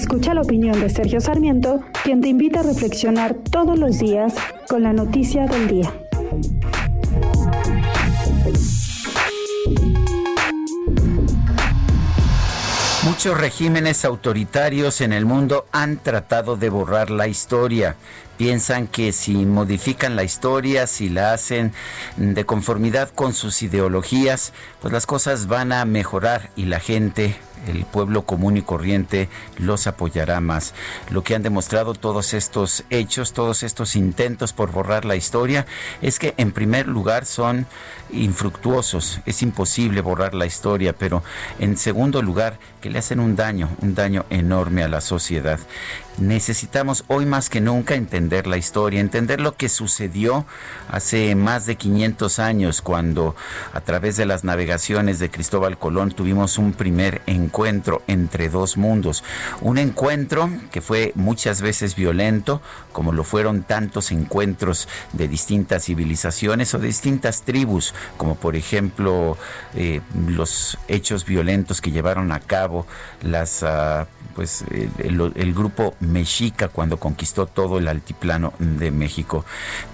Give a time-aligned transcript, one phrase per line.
[0.00, 4.32] Escucha la opinión de Sergio Sarmiento, quien te invita a reflexionar todos los días
[4.66, 5.92] con la noticia del día.
[13.04, 17.96] Muchos regímenes autoritarios en el mundo han tratado de borrar la historia.
[18.38, 21.74] Piensan que si modifican la historia, si la hacen
[22.16, 27.84] de conformidad con sus ideologías, pues las cosas van a mejorar y la gente el
[27.84, 30.74] pueblo común y corriente los apoyará más.
[31.10, 35.66] Lo que han demostrado todos estos hechos, todos estos intentos por borrar la historia,
[36.02, 37.66] es que en primer lugar son
[38.12, 41.22] infructuosos, es imposible borrar la historia, pero
[41.58, 45.58] en segundo lugar que le hacen un daño, un daño enorme a la sociedad.
[46.20, 50.44] Necesitamos hoy más que nunca entender la historia, entender lo que sucedió
[50.88, 53.34] hace más de 500 años cuando
[53.72, 59.24] a través de las navegaciones de Cristóbal Colón tuvimos un primer encuentro entre dos mundos.
[59.62, 62.60] Un encuentro que fue muchas veces violento,
[62.92, 69.38] como lo fueron tantos encuentros de distintas civilizaciones o de distintas tribus, como por ejemplo
[69.74, 72.86] eh, los hechos violentos que llevaron a cabo
[73.22, 73.62] las...
[73.62, 74.04] Uh,
[74.34, 74.64] pues
[74.98, 79.44] el, el, grupo mexica cuando conquistó todo el altiplano de México.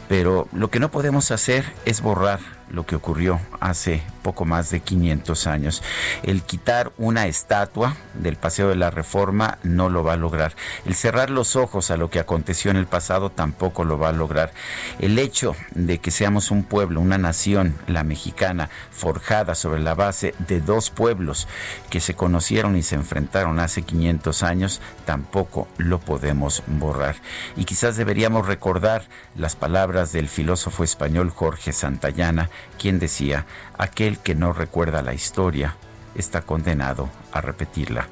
[0.08, 4.80] Pero lo que no podemos hacer es borrar lo que ocurrió hace poco más de
[4.80, 5.82] 500 años.
[6.22, 10.54] El quitar una estatua del Paseo de la Reforma no lo va a lograr.
[10.84, 14.12] El cerrar los ojos a lo que aconteció en el pasado tampoco lo va a
[14.12, 14.52] lograr.
[14.98, 20.34] El hecho de que seamos un pueblo, una nación, la mexicana, forjada sobre la base
[20.38, 21.46] de dos pueblos
[21.90, 27.16] que se conocieron y se enfrentaron hace 500 años, tampoco lo podemos borrar.
[27.56, 29.04] Y quizás deberíamos recordar
[29.36, 33.46] las palabras del filósofo español Jorge Santayana, quien decía,
[33.78, 35.76] aquel que no recuerda la historia
[36.14, 38.08] está condenado a repetirla.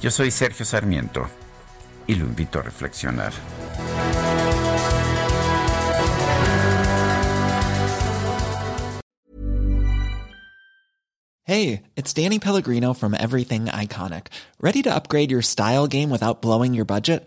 [0.00, 1.28] Yo soy Sergio Sarmiento
[2.06, 3.32] y lo invito a reflexionar.
[11.44, 14.26] Hey, it's Danny Pellegrino from Everything Iconic.
[14.60, 17.26] ¿Ready to upgrade your style game without blowing your budget?